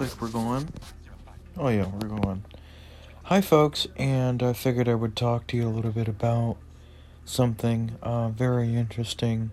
[0.00, 0.68] like we're going.
[1.56, 2.44] Oh, yeah, we're going.
[3.24, 6.56] Hi, folks, and I figured I would talk to you a little bit about
[7.24, 9.50] something uh, very interesting.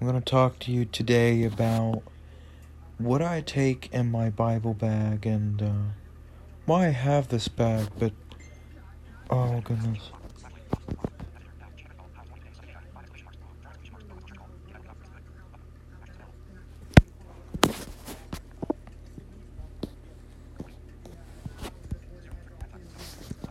[0.00, 2.02] I'm going to talk to you today about
[2.98, 5.72] what I take in my Bible bag and uh,
[6.66, 8.12] why I have this bag, but
[9.30, 10.10] oh, goodness.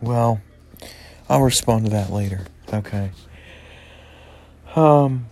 [0.02, 0.40] Well,
[1.28, 2.44] I'll respond to that later.
[2.72, 3.12] Okay.
[4.74, 5.26] Um.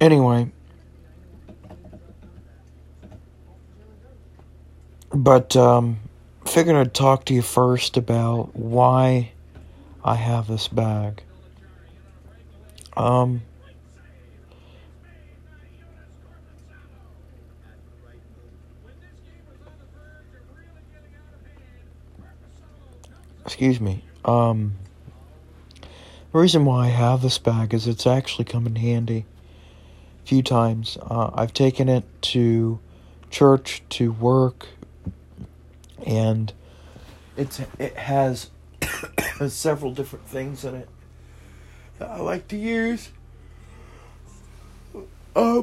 [0.00, 0.52] Anyway.
[5.14, 6.00] But, um,
[6.46, 9.32] figured I'd talk to you first about why
[10.04, 11.22] I have this bag.
[12.96, 13.42] Um.
[23.52, 24.02] Excuse me.
[24.24, 24.76] Um,
[26.32, 29.26] the reason why I have this bag is it's actually come in handy
[30.24, 30.96] a few times.
[31.02, 32.80] Uh, I've taken it to
[33.28, 34.68] church, to work,
[36.06, 36.50] and
[37.36, 38.48] it's it has
[39.48, 40.88] several different things in it
[41.98, 43.10] that I like to use.
[45.36, 45.62] Uh,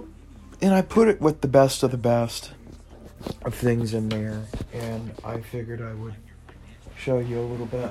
[0.62, 2.52] and I put it with the best of the best
[3.42, 6.14] of things in there, and I figured I would
[7.00, 7.90] show you a little bit.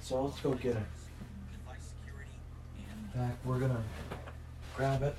[0.00, 0.82] So let's go get it.
[3.14, 3.82] Back, we're gonna
[4.74, 5.14] grab it.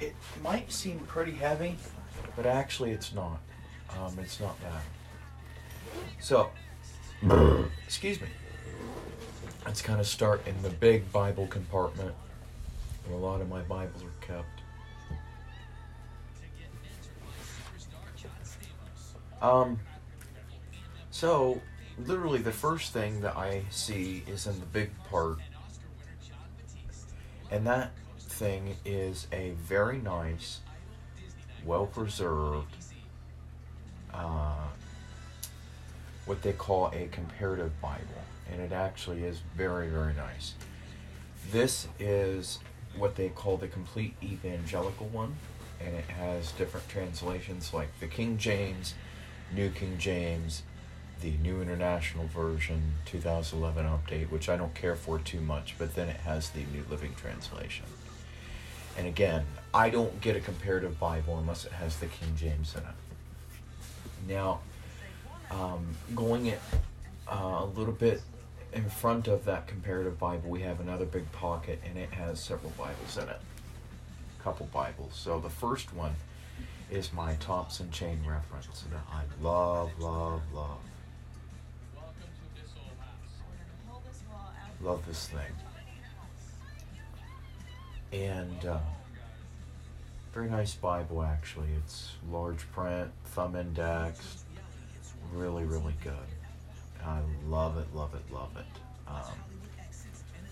[0.00, 1.76] It might seem pretty heavy,
[2.36, 3.38] but actually it's not.
[3.98, 4.82] Um, it's not bad.
[6.20, 6.50] So,
[7.86, 8.28] excuse me.
[9.64, 12.14] Let's kind of start in the big Bible compartment
[13.06, 14.61] where a lot of my Bibles are kept.
[19.42, 19.80] Um,
[21.10, 21.60] so,
[21.98, 25.38] literally, the first thing that I see is in the big part,
[27.50, 30.60] and that thing is a very nice,
[31.66, 32.76] well preserved,
[34.14, 34.68] uh,
[36.24, 40.54] what they call a comparative Bible, and it actually is very, very nice.
[41.50, 42.60] This is
[42.96, 45.34] what they call the complete evangelical one,
[45.84, 48.94] and it has different translations like the King James
[49.54, 50.62] New King James,
[51.20, 56.08] the New International Version 2011 update, which I don't care for too much, but then
[56.08, 57.86] it has the New Living Translation.
[58.96, 62.80] And again, I don't get a comparative Bible unless it has the King James in
[62.80, 64.32] it.
[64.34, 64.60] Now,
[65.50, 66.60] um, going it
[67.30, 68.22] uh, a little bit
[68.72, 72.72] in front of that comparative Bible, we have another big pocket, and it has several
[72.78, 73.40] Bibles in it.
[74.40, 75.14] A couple Bibles.
[75.14, 76.14] So the first one
[76.92, 80.78] is my Thompson chain reference that I love, love, love.
[84.82, 85.40] Love this thing.
[88.12, 88.78] And uh,
[90.34, 91.68] very nice Bible, actually.
[91.78, 94.44] It's large print, thumb index.
[95.32, 96.12] Really, really good.
[97.06, 99.10] I love it, love it, love it.
[99.10, 99.32] Um,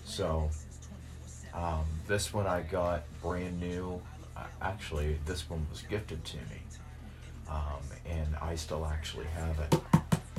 [0.05, 0.49] so,
[1.53, 4.01] um, this one I got brand new
[4.61, 6.61] actually, this one was gifted to me,
[7.49, 9.75] um, and I still actually have it.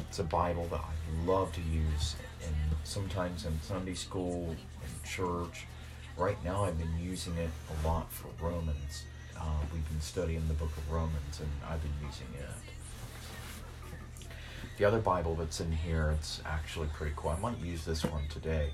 [0.08, 2.54] It's a Bible that I love to use, and
[2.84, 5.66] sometimes in Sunday school, in church.
[6.16, 9.04] Right now, I've been using it a lot for Romans.
[9.38, 14.26] Uh, we've been studying the book of Romans, and I've been using it.
[14.78, 17.30] The other Bible that's in here, it's actually pretty cool.
[17.30, 18.70] I might use this one today.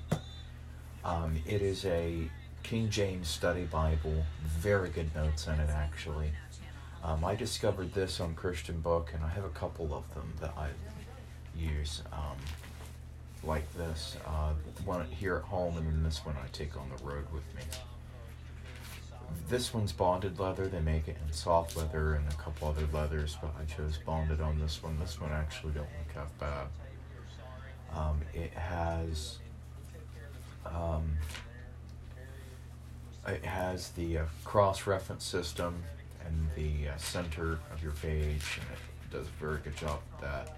[1.03, 2.29] Um, it is a
[2.63, 4.25] King James Study Bible.
[4.43, 6.31] Very good notes in it, actually.
[7.03, 10.53] Um, I discovered this on Christian Book, and I have a couple of them that
[10.57, 10.69] I
[11.57, 12.37] use, um,
[13.43, 14.17] like this.
[14.25, 14.53] Uh,
[14.85, 17.61] one here at home, and then this one I take on the road with me.
[19.47, 20.67] This one's bonded leather.
[20.67, 24.41] They make it in soft leather and a couple other leathers, but I chose bonded
[24.41, 24.99] on this one.
[24.99, 26.67] This one actually don't look half bad.
[27.95, 29.39] Um, it has
[30.65, 31.17] um,
[33.29, 35.81] it has the uh, cross reference system
[36.25, 40.21] and the uh, center of your page, and it does a very good job with
[40.21, 40.57] that.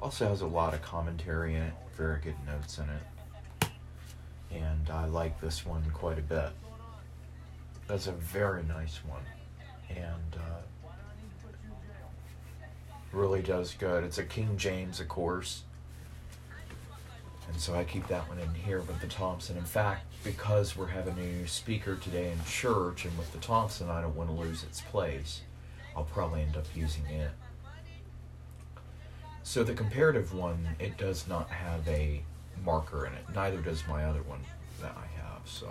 [0.00, 3.70] Also has a lot of commentary in it, very good notes in it,
[4.52, 6.50] and I like this one quite a bit.
[7.86, 9.22] That's a very nice one,
[9.88, 10.62] and uh,
[13.12, 14.04] really does good.
[14.04, 15.62] It's a King James, of course.
[17.54, 19.56] And so I keep that one in here with the Thompson.
[19.56, 23.88] In fact, because we're having a new speaker today in church and with the Thompson,
[23.88, 25.42] I don't want to lose its place.
[25.96, 27.30] I'll probably end up using it.
[29.44, 32.24] So the comparative one, it does not have a
[32.64, 33.24] marker in it.
[33.32, 34.40] Neither does my other one
[34.80, 35.42] that I have.
[35.44, 35.68] So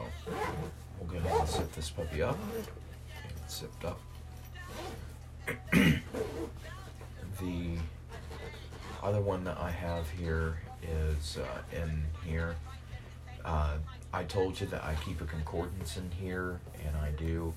[1.02, 2.40] we'll go ahead and zip this puppy up.
[2.60, 4.00] It zipped up.
[5.74, 6.00] the
[9.04, 12.56] other one that I have here is uh, in here.
[13.44, 13.76] Uh,
[14.14, 17.54] I told you that I keep a concordance in here, and I do.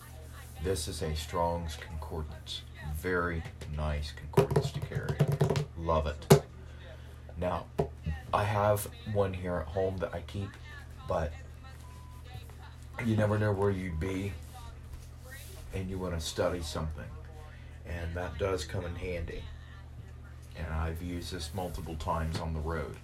[0.65, 2.63] This is a Strong's Concordance.
[2.97, 3.43] Very
[3.77, 5.17] nice concordance to carry.
[5.79, 6.43] Love it.
[7.39, 7.67] Now,
[8.35, 10.49] I have one here at home that I keep,
[11.09, 11.33] but
[13.05, 14.33] you never know where you'd be
[15.75, 17.05] and you want to study something.
[17.87, 19.43] And that does come in handy.
[20.59, 22.97] And I've used this multiple times on the road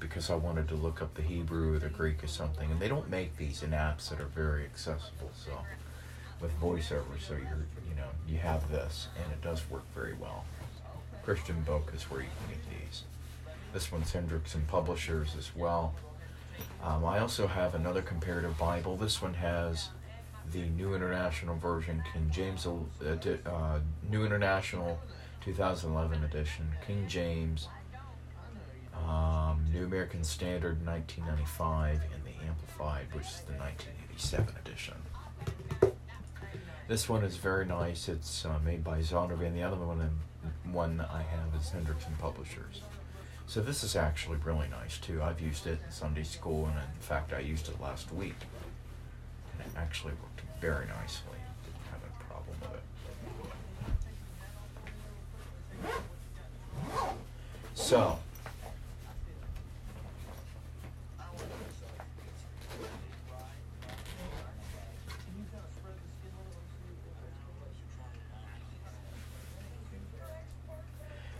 [0.00, 2.70] because I wanted to look up the Hebrew or the Greek or something.
[2.70, 5.30] And they don't make these in apps that are very accessible.
[5.34, 5.50] So
[6.40, 10.44] with voiceover, so you're you know you have this, and it does work very well.
[11.24, 13.02] Christian Book is where you can get these.
[13.72, 15.94] This one's Hendrickson Publishers as well.
[16.82, 18.96] Um, I also have another comparative Bible.
[18.96, 19.90] This one has
[20.52, 23.16] the New International Version, King James, uh,
[23.46, 23.80] uh
[24.10, 24.98] New International
[25.44, 27.68] 2011 edition, King James,
[29.06, 34.94] um, New American Standard 1995, and the Amplified, which is the 1987 edition.
[36.88, 38.08] This one is very nice.
[38.08, 39.54] It's uh, made by Zondervan.
[39.54, 40.10] The other one,
[40.72, 42.80] one that I have is Hendrickson Publishers.
[43.46, 45.22] So this is actually really nice too.
[45.22, 48.36] I've used it in Sunday school, and in fact, I used it last week,
[49.52, 51.38] and it actually worked very nicely.
[51.64, 52.82] Didn't have a problem with it.
[57.88, 58.18] So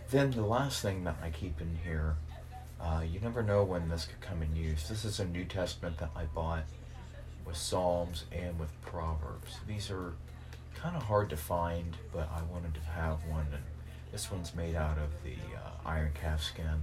[0.09, 2.15] Then the last thing that I keep in here,
[2.81, 4.89] uh, you never know when this could come in use.
[4.89, 6.63] This is a New Testament that I bought
[7.45, 9.59] with Psalms and with Proverbs.
[9.67, 10.15] These are
[10.73, 13.45] kind of hard to find, but I wanted to have one.
[14.11, 16.81] This one's made out of the uh, iron calf skin.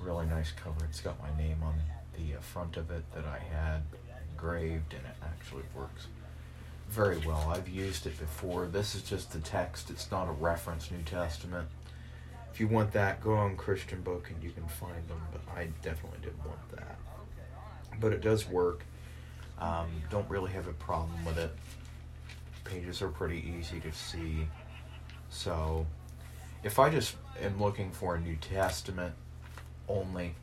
[0.00, 0.84] Really nice cover.
[0.84, 1.74] It's got my name on
[2.16, 3.82] the uh, front of it that I had
[4.30, 6.06] engraved, and it actually works
[6.88, 7.48] very well.
[7.50, 8.66] I've used it before.
[8.66, 9.90] This is just the text.
[9.90, 11.68] It's not a reference New Testament
[12.58, 15.20] if you want that, go on Christian Book and you can find them.
[15.30, 16.98] But I definitely didn't want that.
[18.00, 18.84] But it does work.
[19.60, 21.52] Um, don't really have a problem with it.
[22.64, 24.48] Pages are pretty easy to see.
[25.30, 25.86] So,
[26.62, 29.14] if I just am looking for a New Testament
[29.88, 30.34] only,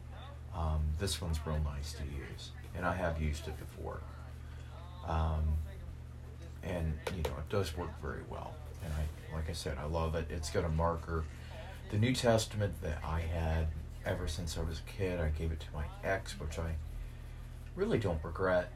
[0.55, 4.01] um, this one's real nice to use, and I have used it before.
[5.07, 5.43] Um,
[6.63, 8.53] and you know, it does work very well.
[8.83, 10.27] And I, like I said, I love it.
[10.29, 11.23] It's got a marker
[11.91, 13.67] the New Testament that I had
[14.05, 16.75] ever since I was a kid, I gave it to my ex, which I
[17.75, 18.71] really don't regret.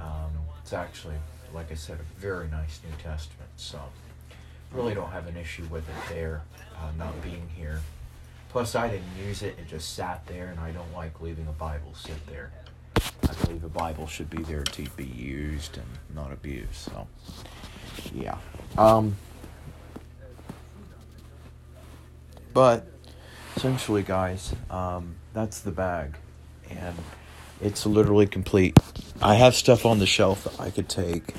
[0.00, 1.16] Um, it's actually,
[1.54, 3.80] like I said, a very nice New Testament, so
[4.72, 6.42] really don't have an issue with it there,
[6.76, 7.80] uh, not being here.
[8.50, 11.52] Plus, I didn't use it, it just sat there, and I don't like leaving a
[11.52, 12.52] Bible sit there.
[12.96, 17.06] I believe a Bible should be there to be used and not abused, so
[18.14, 18.38] yeah.
[18.78, 19.16] Um,
[22.56, 22.86] But
[23.54, 26.16] essentially, guys, um, that's the bag,
[26.70, 26.96] and
[27.60, 28.78] it's literally complete.
[29.20, 31.34] I have stuff on the shelf that I could take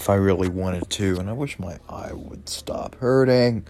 [0.00, 3.66] if I really wanted to, and I wish my eye would stop hurting.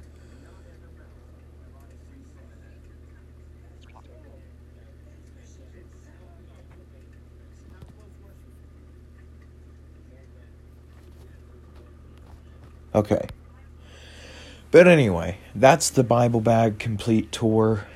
[12.95, 13.27] Okay.
[14.71, 17.89] But anyway, that's the Bible Bag Complete Tour.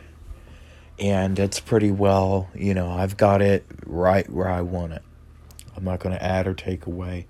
[0.98, 5.02] And it's pretty well, you know, I've got it right where I want it.
[5.76, 7.26] I'm not going to add or take away.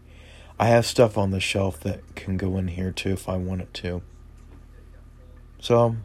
[0.58, 3.62] I have stuff on the shelf that can go in here too if I want
[3.62, 4.02] it to.
[5.61, 5.96] So,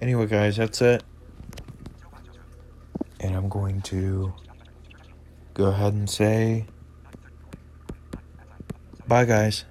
[0.00, 1.02] anyway, guys, that's it.
[3.20, 4.32] And I'm going to
[5.54, 6.66] go ahead and say
[9.06, 9.64] bye, guys.